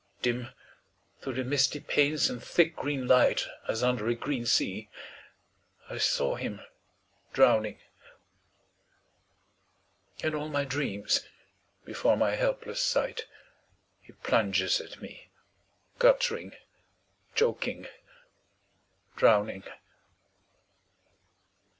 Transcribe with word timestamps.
Dim, 0.23 0.49
through 1.21 1.35
the 1.35 1.43
misty 1.43 1.79
panes 1.79 2.27
and 2.27 2.43
thick 2.43 2.75
green 2.75 3.05
light 3.07 3.45
As 3.67 3.83
under 3.83 4.07
a 4.07 4.15
green 4.15 4.47
sea, 4.47 4.89
I 5.91 5.99
saw 5.99 6.33
him 6.37 6.61
drowning. 7.33 7.77
In 10.23 10.33
all 10.33 10.49
my 10.49 10.65
dreams, 10.65 11.19
before 11.85 12.17
my 12.17 12.31
helpless 12.33 12.81
sight, 12.81 13.27
He 14.01 14.13
plunges 14.13 14.81
at 14.81 15.03
me, 15.03 15.29
guttering, 15.99 16.53
choking, 17.35 17.85
drowning. 19.15 19.65